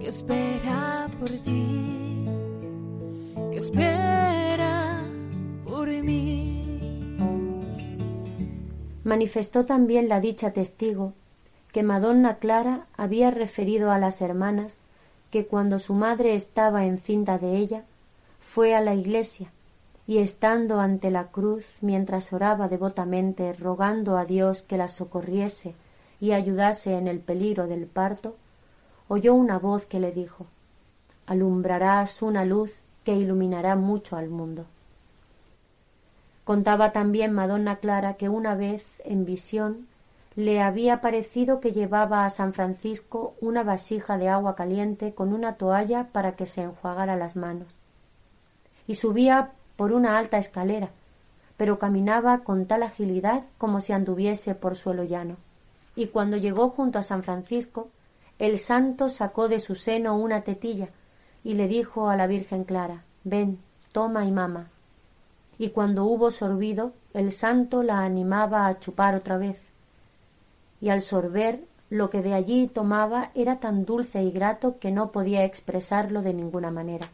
que 0.00 0.08
espera 0.08 1.10
por 1.18 1.28
ti, 1.28 2.24
que 3.50 3.58
espera 3.58 5.02
por 5.66 5.88
mí 5.88 6.61
manifestó 9.04 9.64
también 9.64 10.08
la 10.08 10.20
dicha 10.20 10.52
testigo 10.52 11.12
que 11.72 11.82
Madonna 11.82 12.36
Clara 12.36 12.86
había 12.96 13.30
referido 13.30 13.90
a 13.90 13.98
las 13.98 14.20
hermanas 14.20 14.78
que 15.30 15.46
cuando 15.46 15.78
su 15.78 15.94
madre 15.94 16.34
estaba 16.34 16.84
encinta 16.84 17.38
de 17.38 17.56
ella, 17.56 17.84
fue 18.38 18.74
a 18.74 18.82
la 18.82 18.94
iglesia 18.94 19.50
y 20.06 20.18
estando 20.18 20.80
ante 20.80 21.10
la 21.10 21.28
cruz 21.28 21.64
mientras 21.80 22.32
oraba 22.32 22.68
devotamente 22.68 23.52
rogando 23.54 24.18
a 24.18 24.26
Dios 24.26 24.60
que 24.62 24.76
la 24.76 24.88
socorriese 24.88 25.74
y 26.20 26.32
ayudase 26.32 26.92
en 26.92 27.08
el 27.08 27.20
peligro 27.20 27.66
del 27.66 27.86
parto, 27.86 28.36
oyó 29.08 29.34
una 29.34 29.58
voz 29.58 29.86
que 29.86 30.00
le 30.00 30.12
dijo 30.12 30.46
Alumbrarás 31.26 32.20
una 32.20 32.44
luz 32.44 32.72
que 33.04 33.14
iluminará 33.14 33.74
mucho 33.74 34.16
al 34.16 34.28
mundo. 34.28 34.66
Contaba 36.44 36.90
también 36.90 37.32
Madonna 37.32 37.76
Clara 37.76 38.14
que 38.14 38.28
una 38.28 38.56
vez, 38.56 39.00
en 39.04 39.24
visión, 39.24 39.86
le 40.34 40.60
había 40.60 41.00
parecido 41.00 41.60
que 41.60 41.72
llevaba 41.72 42.24
a 42.24 42.30
San 42.30 42.52
Francisco 42.52 43.34
una 43.40 43.62
vasija 43.62 44.18
de 44.18 44.28
agua 44.28 44.56
caliente 44.56 45.14
con 45.14 45.32
una 45.32 45.54
toalla 45.54 46.08
para 46.10 46.32
que 46.32 46.46
se 46.46 46.62
enjuagara 46.62 47.16
las 47.16 47.36
manos. 47.36 47.78
Y 48.86 48.96
subía 48.96 49.52
por 49.76 49.92
una 49.92 50.18
alta 50.18 50.38
escalera, 50.38 50.90
pero 51.56 51.78
caminaba 51.78 52.38
con 52.38 52.66
tal 52.66 52.82
agilidad 52.82 53.44
como 53.58 53.80
si 53.80 53.92
anduviese 53.92 54.54
por 54.56 54.74
suelo 54.74 55.04
llano. 55.04 55.36
Y 55.94 56.08
cuando 56.08 56.38
llegó 56.38 56.70
junto 56.70 56.98
a 56.98 57.02
San 57.02 57.22
Francisco, 57.22 57.90
el 58.38 58.58
santo 58.58 59.08
sacó 59.08 59.46
de 59.46 59.60
su 59.60 59.76
seno 59.76 60.16
una 60.16 60.40
tetilla 60.40 60.88
y 61.44 61.54
le 61.54 61.68
dijo 61.68 62.08
a 62.08 62.16
la 62.16 62.26
Virgen 62.26 62.64
Clara 62.64 63.04
Ven, 63.22 63.58
toma 63.92 64.24
y 64.24 64.32
mama 64.32 64.70
y 65.62 65.68
cuando 65.68 66.06
hubo 66.06 66.32
sorbido 66.32 66.92
el 67.14 67.30
santo 67.30 67.84
la 67.84 68.00
animaba 68.00 68.66
a 68.66 68.80
chupar 68.80 69.14
otra 69.14 69.38
vez. 69.38 69.60
Y 70.80 70.88
al 70.88 71.02
sorber 71.02 71.60
lo 71.88 72.10
que 72.10 72.20
de 72.20 72.34
allí 72.34 72.66
tomaba 72.66 73.30
era 73.36 73.60
tan 73.60 73.84
dulce 73.84 74.24
y 74.24 74.32
grato 74.32 74.80
que 74.80 74.90
no 74.90 75.12
podía 75.12 75.44
expresarlo 75.44 76.20
de 76.20 76.34
ninguna 76.34 76.72
manera. 76.72 77.10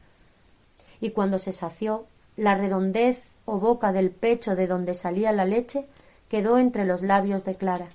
Y 0.98 1.10
cuando 1.10 1.38
se 1.38 1.52
sació 1.52 2.06
la 2.38 2.54
redondez 2.54 3.20
o 3.44 3.58
boca 3.58 3.92
del 3.92 4.08
pecho 4.08 4.56
de 4.56 4.66
donde 4.66 4.94
salía 4.94 5.30
la 5.30 5.44
leche 5.44 5.84
quedó 6.30 6.56
entre 6.56 6.86
los 6.86 7.02
labios 7.02 7.44
de 7.44 7.54
Clara. 7.54 7.90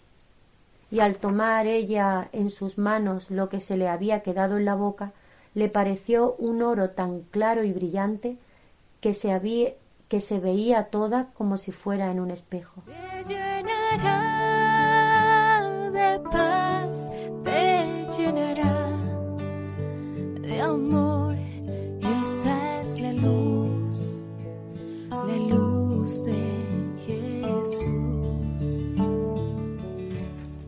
Y 0.92 1.00
al 1.00 1.16
tomar 1.16 1.66
ella 1.66 2.30
en 2.32 2.52
sus 2.52 2.78
manos 2.78 3.32
lo 3.32 3.50
que 3.50 3.60
se 3.60 3.76
le 3.76 3.88
había 3.88 4.22
quedado 4.22 4.58
en 4.58 4.66
la 4.66 4.76
boca 4.76 5.14
le 5.56 5.68
pareció 5.68 6.36
un 6.38 6.62
oro 6.62 6.92
tan 6.92 7.22
claro 7.22 7.64
y 7.64 7.74
brillante 7.74 8.38
que 9.02 9.16
se 9.16 9.32
había 9.32 9.74
que 10.14 10.22
se 10.22 10.40
veía 10.40 10.92
toda 10.92 11.34
como 11.34 11.58
si 11.58 11.72
fuera 11.72 12.12
en 12.12 12.20
un 12.20 12.30
espejo. 12.30 12.84
Te 12.86 13.24
llenará 13.34 14.12
de 15.92 16.20
paz, 16.30 17.10
te 17.44 18.06
llenará 18.16 18.92
de 20.40 20.62
amor. 20.62 21.36
Esa 22.22 22.82
es 22.82 23.02
la 23.02 23.12
luz, 23.14 24.24
la 25.10 25.36
luz 25.50 26.26
de 26.26 26.44
Jesús. 27.08 27.88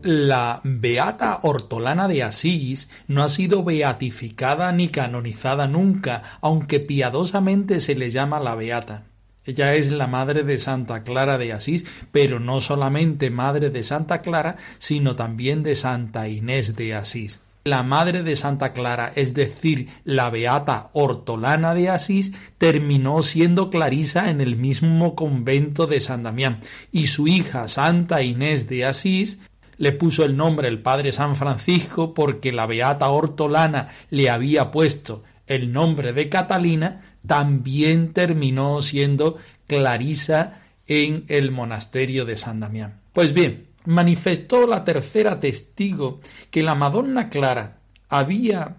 La 0.02 0.60
beata 0.64 1.38
Hortolana 1.44 2.08
de 2.08 2.24
Asís 2.24 2.90
no 3.06 3.22
ha 3.22 3.28
sido 3.28 3.62
beatificada 3.62 4.72
ni 4.72 4.88
canonizada 4.88 5.68
nunca, 5.68 6.24
aunque 6.40 6.80
piadosamente 6.80 7.78
se 7.78 7.94
le 7.94 8.10
llama 8.10 8.40
la 8.40 8.56
beata. 8.56 9.04
Ella 9.46 9.74
es 9.74 9.90
la 9.90 10.08
madre 10.08 10.42
de 10.42 10.58
Santa 10.58 11.04
Clara 11.04 11.38
de 11.38 11.52
Asís, 11.52 11.86
pero 12.10 12.40
no 12.40 12.60
solamente 12.60 13.30
madre 13.30 13.70
de 13.70 13.84
Santa 13.84 14.20
Clara, 14.20 14.56
sino 14.78 15.14
también 15.14 15.62
de 15.62 15.76
Santa 15.76 16.28
Inés 16.28 16.74
de 16.74 16.94
Asís. 16.94 17.40
La 17.64 17.82
madre 17.82 18.22
de 18.22 18.36
Santa 18.36 18.72
Clara, 18.72 19.12
es 19.14 19.34
decir, 19.34 19.88
la 20.04 20.30
beata 20.30 20.90
Hortolana 20.92 21.74
de 21.74 21.88
Asís, 21.90 22.32
terminó 22.58 23.22
siendo 23.22 23.70
clarisa 23.70 24.30
en 24.30 24.40
el 24.40 24.56
mismo 24.56 25.14
convento 25.16 25.86
de 25.86 26.00
San 26.00 26.22
Damián, 26.22 26.60
y 26.92 27.08
su 27.08 27.26
hija 27.26 27.68
Santa 27.68 28.22
Inés 28.22 28.68
de 28.68 28.84
Asís 28.84 29.40
le 29.78 29.92
puso 29.92 30.24
el 30.24 30.36
nombre 30.36 30.68
el 30.68 30.80
padre 30.80 31.12
San 31.12 31.36
Francisco 31.36 32.14
porque 32.14 32.52
la 32.52 32.66
beata 32.66 33.08
Hortolana 33.08 33.88
le 34.10 34.30
había 34.30 34.70
puesto 34.70 35.22
el 35.46 35.72
nombre 35.72 36.12
de 36.12 36.28
Catalina, 36.28 37.05
también 37.26 38.12
terminó 38.12 38.82
siendo 38.82 39.36
clarisa 39.66 40.62
en 40.86 41.24
el 41.28 41.50
monasterio 41.50 42.24
de 42.24 42.38
San 42.38 42.60
Damián. 42.60 43.00
Pues 43.12 43.32
bien, 43.32 43.66
manifestó 43.84 44.66
la 44.66 44.84
tercera 44.84 45.40
testigo 45.40 46.20
que 46.50 46.62
la 46.62 46.74
Madonna 46.74 47.28
Clara 47.28 47.78
había 48.08 48.76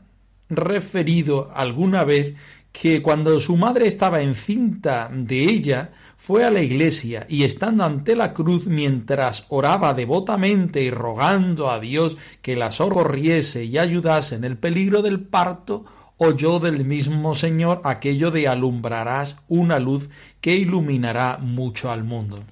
referido 0.49 1.51
alguna 1.53 2.03
vez 2.03 2.35
que 2.71 3.01
cuando 3.01 3.39
su 3.39 3.57
madre 3.57 3.87
estaba 3.87 4.21
encinta 4.21 5.09
de 5.11 5.43
ella, 5.43 5.91
fue 6.17 6.43
a 6.43 6.51
la 6.51 6.61
iglesia 6.61 7.25
y 7.29 7.43
estando 7.43 7.85
ante 7.85 8.15
la 8.15 8.33
cruz 8.33 8.65
mientras 8.65 9.45
oraba 9.49 9.93
devotamente 9.93 10.81
y 10.83 10.91
rogando 10.91 11.71
a 11.71 11.79
Dios 11.79 12.17
que 12.41 12.55
la 12.55 12.71
socorriese 12.71 13.63
y 13.63 13.77
ayudase 13.77 14.35
en 14.35 14.43
el 14.43 14.57
peligro 14.57 15.01
del 15.01 15.21
parto, 15.21 15.85
oyó 16.17 16.59
del 16.59 16.85
mismo 16.85 17.33
Señor 17.35 17.81
aquello 17.83 18.31
de 18.31 18.47
alumbrarás 18.47 19.37
una 19.47 19.77
luz 19.79 20.09
que 20.41 20.55
iluminará 20.55 21.37
mucho 21.37 21.91
al 21.91 22.03
mundo. 22.03 22.43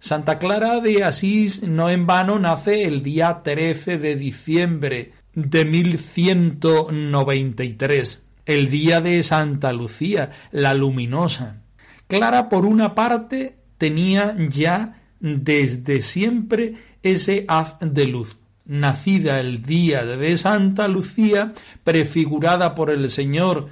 Santa 0.00 0.38
Clara 0.38 0.80
de 0.80 1.04
Asís 1.04 1.62
no 1.62 1.88
en 1.88 2.06
vano 2.06 2.38
nace 2.38 2.84
el 2.84 3.02
día 3.02 3.40
13 3.42 3.98
de 3.98 4.16
diciembre 4.16 5.12
de 5.34 5.64
1193, 5.64 8.22
el 8.46 8.70
día 8.70 9.00
de 9.00 9.22
Santa 9.22 9.72
Lucía, 9.72 10.30
la 10.52 10.74
luminosa. 10.74 11.62
Clara, 12.06 12.50
por 12.50 12.66
una 12.66 12.94
parte, 12.94 13.56
tenía 13.78 14.36
ya 14.50 15.00
desde 15.20 16.02
siempre 16.02 16.74
ese 17.02 17.46
haz 17.48 17.76
de 17.80 18.06
luz, 18.06 18.36
nacida 18.64 19.40
el 19.40 19.62
día 19.62 20.04
de 20.04 20.36
Santa 20.36 20.88
Lucía, 20.88 21.52
prefigurada 21.82 22.74
por 22.74 22.90
el 22.90 23.10
Señor 23.10 23.68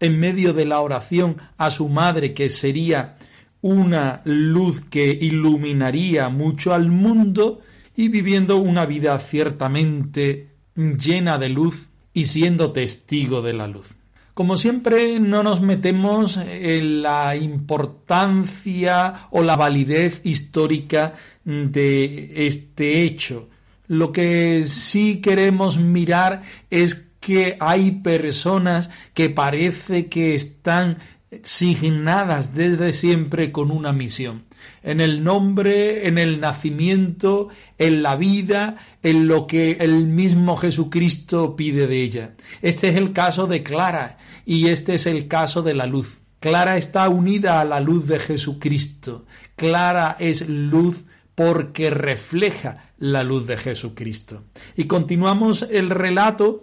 en 0.00 0.18
medio 0.18 0.52
de 0.52 0.64
la 0.64 0.80
oración 0.80 1.36
a 1.56 1.70
su 1.70 1.88
madre, 1.88 2.34
que 2.34 2.48
sería 2.48 3.16
una 3.60 4.20
luz 4.24 4.80
que 4.90 5.06
iluminaría 5.10 6.28
mucho 6.28 6.74
al 6.74 6.90
mundo, 6.90 7.60
y 7.94 8.08
viviendo 8.08 8.56
una 8.56 8.86
vida 8.86 9.18
ciertamente 9.18 10.48
llena 10.74 11.38
de 11.38 11.48
luz 11.48 11.88
y 12.14 12.26
siendo 12.26 12.72
testigo 12.72 13.42
de 13.42 13.52
la 13.52 13.66
luz. 13.66 13.86
Como 14.34 14.56
siempre, 14.56 15.20
no 15.20 15.42
nos 15.42 15.60
metemos 15.60 16.38
en 16.38 17.02
la 17.02 17.36
importancia 17.36 19.28
o 19.30 19.42
la 19.42 19.56
validez 19.56 20.22
histórica 20.24 21.14
de 21.44 22.46
este 22.46 23.02
hecho. 23.02 23.50
Lo 23.92 24.10
que 24.10 24.64
sí 24.68 25.20
queremos 25.20 25.76
mirar 25.76 26.40
es 26.70 27.08
que 27.20 27.58
hay 27.60 27.90
personas 27.90 28.88
que 29.12 29.28
parece 29.28 30.06
que 30.06 30.34
están 30.34 30.96
signadas 31.42 32.54
desde 32.54 32.94
siempre 32.94 33.52
con 33.52 33.70
una 33.70 33.92
misión. 33.92 34.44
En 34.82 35.02
el 35.02 35.22
nombre, 35.22 36.08
en 36.08 36.16
el 36.16 36.40
nacimiento, 36.40 37.50
en 37.76 38.02
la 38.02 38.16
vida, 38.16 38.78
en 39.02 39.28
lo 39.28 39.46
que 39.46 39.72
el 39.72 40.06
mismo 40.06 40.56
Jesucristo 40.56 41.54
pide 41.54 41.86
de 41.86 42.02
ella. 42.02 42.34
Este 42.62 42.88
es 42.88 42.96
el 42.96 43.12
caso 43.12 43.46
de 43.46 43.62
Clara 43.62 44.16
y 44.46 44.68
este 44.68 44.94
es 44.94 45.04
el 45.04 45.28
caso 45.28 45.60
de 45.60 45.74
la 45.74 45.84
luz. 45.84 46.16
Clara 46.40 46.78
está 46.78 47.10
unida 47.10 47.60
a 47.60 47.66
la 47.66 47.78
luz 47.78 48.06
de 48.06 48.18
Jesucristo. 48.18 49.26
Clara 49.54 50.16
es 50.18 50.48
luz 50.48 51.04
porque 51.34 51.90
refleja 51.90 52.92
la 52.98 53.22
luz 53.22 53.46
de 53.46 53.56
Jesucristo. 53.56 54.44
Y 54.76 54.84
continuamos 54.84 55.62
el 55.62 55.90
relato 55.90 56.62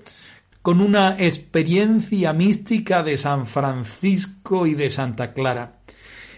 con 0.62 0.82
una 0.82 1.16
experiencia 1.18 2.34
mística 2.34 3.02
de 3.02 3.18
San 3.18 3.48
Francisco 3.48 4.68
y 4.68 4.76
de 4.76 4.90
Santa 4.90 5.34
Clara. 5.34 5.80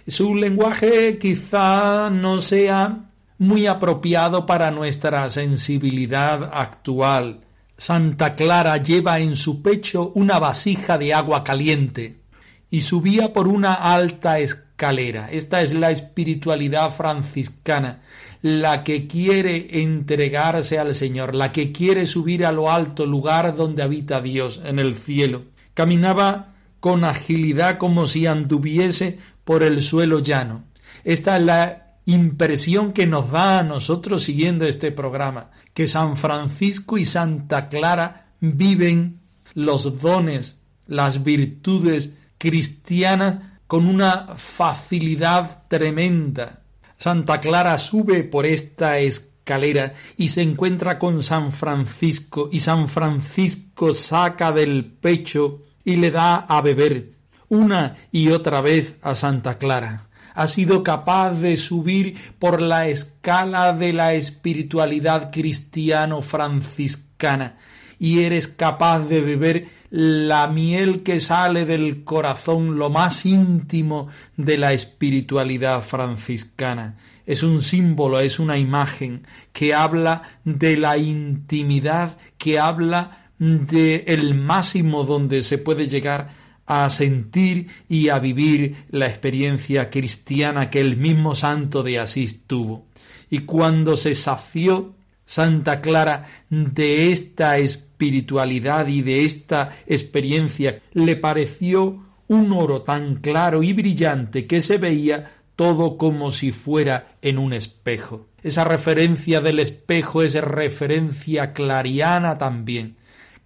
Su 0.07 0.35
lenguaje 0.35 1.17
quizá 1.19 2.09
no 2.09 2.39
sea 2.41 3.09
muy 3.37 3.65
apropiado 3.65 4.45
para 4.45 4.71
nuestra 4.71 5.29
sensibilidad 5.29 6.51
actual. 6.53 7.41
Santa 7.77 8.35
Clara 8.35 8.77
lleva 8.77 9.19
en 9.19 9.35
su 9.35 9.63
pecho 9.63 10.11
una 10.15 10.37
vasija 10.37 10.97
de 10.97 11.13
agua 11.13 11.43
caliente 11.43 12.21
y 12.69 12.81
subía 12.81 13.33
por 13.33 13.47
una 13.47 13.73
alta 13.73 14.39
escalera. 14.39 14.70
Esta 14.81 15.61
es 15.61 15.73
la 15.73 15.91
espiritualidad 15.91 16.91
franciscana, 16.91 18.01
la 18.41 18.83
que 18.83 19.05
quiere 19.05 19.83
entregarse 19.83 20.79
al 20.79 20.95
Señor, 20.95 21.35
la 21.35 21.51
que 21.51 21.71
quiere 21.71 22.07
subir 22.07 22.43
a 22.47 22.51
lo 22.51 22.71
alto 22.71 23.05
lugar 23.05 23.55
donde 23.55 23.83
habita 23.83 24.21
Dios, 24.21 24.59
en 24.65 24.79
el 24.79 24.95
cielo. 24.95 25.43
Caminaba 25.75 26.55
con 26.79 27.05
agilidad 27.05 27.77
como 27.77 28.07
si 28.07 28.25
anduviese 28.25 29.19
por 29.43 29.61
el 29.61 29.83
suelo 29.83 30.17
llano. 30.17 30.63
Esta 31.03 31.37
es 31.37 31.43
la 31.43 31.97
impresión 32.05 32.91
que 32.91 33.05
nos 33.05 33.29
da 33.29 33.59
a 33.59 33.63
nosotros 33.63 34.23
siguiendo 34.23 34.65
este 34.65 34.91
programa, 34.91 35.51
que 35.75 35.87
San 35.87 36.17
Francisco 36.17 36.97
y 36.97 37.05
Santa 37.05 37.69
Clara 37.69 38.31
viven 38.39 39.19
los 39.53 40.01
dones, 40.01 40.57
las 40.87 41.23
virtudes 41.23 42.15
cristianas 42.39 43.50
con 43.71 43.87
una 43.87 44.35
facilidad 44.35 45.63
tremenda. 45.69 46.59
Santa 46.97 47.39
Clara 47.39 47.79
sube 47.79 48.25
por 48.25 48.45
esta 48.45 48.99
escalera 48.99 49.93
y 50.17 50.27
se 50.27 50.41
encuentra 50.41 50.99
con 50.99 51.23
San 51.23 51.53
Francisco 51.53 52.49
y 52.51 52.59
San 52.59 52.89
Francisco 52.89 53.93
saca 53.93 54.51
del 54.51 54.83
pecho 54.83 55.61
y 55.85 55.95
le 55.95 56.11
da 56.11 56.35
a 56.35 56.59
beber 56.59 57.13
una 57.47 57.95
y 58.11 58.31
otra 58.31 58.59
vez 58.59 58.97
a 59.01 59.15
Santa 59.15 59.57
Clara. 59.57 60.09
Ha 60.35 60.49
sido 60.49 60.83
capaz 60.83 61.35
de 61.35 61.55
subir 61.55 62.17
por 62.39 62.61
la 62.61 62.89
escala 62.89 63.71
de 63.71 63.93
la 63.93 64.15
espiritualidad 64.15 65.31
cristiano-franciscana 65.31 67.55
y 67.97 68.23
eres 68.23 68.49
capaz 68.49 69.07
de 69.07 69.21
beber 69.21 69.80
la 69.91 70.47
miel 70.47 71.03
que 71.03 71.19
sale 71.19 71.65
del 71.65 72.05
corazón, 72.05 72.79
lo 72.79 72.89
más 72.89 73.25
íntimo 73.25 74.07
de 74.37 74.57
la 74.57 74.71
espiritualidad 74.71 75.83
franciscana. 75.83 76.97
Es 77.25 77.43
un 77.43 77.61
símbolo, 77.61 78.21
es 78.21 78.39
una 78.39 78.57
imagen 78.57 79.27
que 79.51 79.73
habla 79.73 80.23
de 80.45 80.77
la 80.77 80.97
intimidad, 80.97 82.17
que 82.37 82.57
habla 82.57 83.27
de 83.37 84.05
el 84.07 84.33
máximo 84.33 85.03
donde 85.03 85.43
se 85.43 85.57
puede 85.57 85.87
llegar 85.87 86.29
a 86.65 86.89
sentir 86.89 87.67
y 87.89 88.07
a 88.07 88.19
vivir 88.19 88.85
la 88.91 89.07
experiencia 89.07 89.89
cristiana 89.89 90.69
que 90.69 90.79
el 90.79 90.95
mismo 90.95 91.35
santo 91.35 91.83
de 91.83 91.99
Asís 91.99 92.47
tuvo. 92.47 92.85
Y 93.29 93.39
cuando 93.39 93.97
se 93.97 94.15
sació 94.15 94.95
Santa 95.31 95.79
Clara 95.79 96.27
de 96.49 97.09
esta 97.13 97.57
espiritualidad 97.57 98.87
y 98.87 99.01
de 99.01 99.23
esta 99.23 99.77
experiencia, 99.87 100.81
le 100.91 101.15
pareció 101.15 102.03
un 102.27 102.51
oro 102.51 102.81
tan 102.81 103.15
claro 103.15 103.63
y 103.63 103.71
brillante 103.71 104.45
que 104.45 104.59
se 104.59 104.77
veía 104.77 105.31
todo 105.55 105.95
como 105.97 106.31
si 106.31 106.51
fuera 106.51 107.13
en 107.21 107.37
un 107.37 107.53
espejo. 107.53 108.27
Esa 108.43 108.65
referencia 108.65 109.39
del 109.39 109.59
espejo 109.59 110.21
es 110.21 110.35
referencia 110.35 111.53
clariana 111.53 112.37
también. 112.37 112.97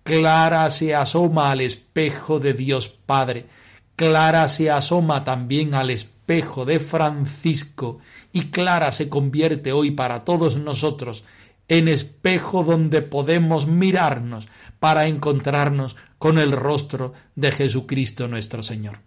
Clara 0.01 0.67
se 0.71 0.95
asoma 0.95 1.51
al 1.51 1.61
espejo 1.61 2.39
de 2.39 2.53
Dios 2.53 2.87
Padre. 2.87 3.45
Clara 3.95 4.49
se 4.49 4.71
asoma 4.71 5.23
también 5.23 5.75
al 5.75 5.91
espejo 5.91 6.65
de 6.65 6.79
Francisco 6.79 7.99
y 8.33 8.45
Clara 8.45 8.91
se 8.91 9.07
convierte 9.07 9.71
hoy 9.71 9.91
para 9.91 10.23
todos 10.25 10.57
nosotros 10.57 11.23
en 11.67 11.87
espejo 11.87 12.63
donde 12.63 13.01
podemos 13.01 13.67
mirarnos 13.67 14.47
para 14.79 15.07
encontrarnos 15.07 15.95
con 16.17 16.37
el 16.37 16.51
rostro 16.51 17.13
de 17.35 17.51
Jesucristo 17.51 18.27
nuestro 18.27 18.63
Señor. 18.63 18.99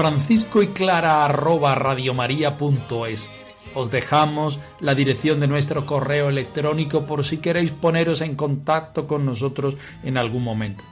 Francisco 0.00 0.62
y 0.62 0.68
Clara 0.68 1.26
arroba 1.26 1.74
radiomaria.es. 1.74 3.28
Os 3.74 3.90
dejamos 3.90 4.58
la 4.80 4.94
dirección 4.94 5.40
de 5.40 5.46
nuestro 5.46 5.84
correo 5.84 6.30
electrónico 6.30 7.04
por 7.04 7.22
si 7.22 7.36
queréis 7.36 7.70
poneros 7.70 8.22
en 8.22 8.34
contacto 8.34 9.06
con 9.06 9.26
nosotros 9.26 9.76
en 10.02 10.16
algún 10.16 10.42
momento. 10.42 10.82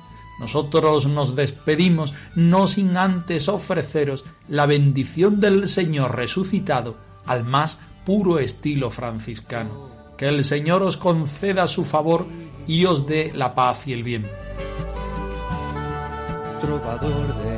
Nosotros 0.41 1.07
nos 1.07 1.35
despedimos 1.35 2.13
no 2.35 2.69
sin 2.69 2.99
antes 2.99 3.49
ofreceros 3.49 4.27
la 4.47 4.67
bendición 4.67 5.41
del 5.41 5.71
Señor 5.71 6.15
resucitado 6.15 6.99
al 7.25 7.45
más 7.45 7.81
puro 8.05 8.39
estilo 8.39 8.91
franciscano. 8.91 9.89
Que 10.19 10.29
el 10.29 10.45
Señor 10.45 10.83
os 10.83 10.99
conceda 10.99 11.67
su 11.67 11.87
favor 11.87 12.27
y 12.67 12.85
os 12.85 13.07
dé 13.07 13.33
la 13.35 13.55
paz 13.55 13.87
y 13.87 13.95
el 13.95 14.03
bien. 14.03 14.27
trovador 16.61 17.35
de 17.43 17.58